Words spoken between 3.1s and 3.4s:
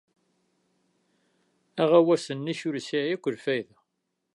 akk